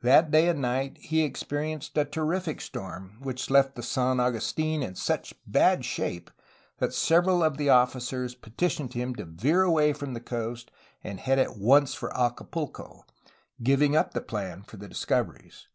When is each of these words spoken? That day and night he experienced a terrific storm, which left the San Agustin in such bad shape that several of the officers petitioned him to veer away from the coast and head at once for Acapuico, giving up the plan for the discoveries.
That 0.00 0.30
day 0.30 0.48
and 0.48 0.62
night 0.62 0.96
he 0.98 1.22
experienced 1.22 1.98
a 1.98 2.06
terrific 2.06 2.58
storm, 2.62 3.18
which 3.20 3.50
left 3.50 3.74
the 3.74 3.82
San 3.82 4.18
Agustin 4.18 4.82
in 4.82 4.94
such 4.94 5.34
bad 5.46 5.84
shape 5.84 6.30
that 6.78 6.94
several 6.94 7.42
of 7.44 7.58
the 7.58 7.68
officers 7.68 8.34
petitioned 8.34 8.94
him 8.94 9.14
to 9.16 9.26
veer 9.26 9.60
away 9.64 9.92
from 9.92 10.14
the 10.14 10.20
coast 10.22 10.70
and 11.04 11.20
head 11.20 11.38
at 11.38 11.58
once 11.58 11.92
for 11.92 12.08
Acapuico, 12.16 13.02
giving 13.62 13.94
up 13.94 14.14
the 14.14 14.22
plan 14.22 14.62
for 14.62 14.78
the 14.78 14.88
discoveries. 14.88 15.66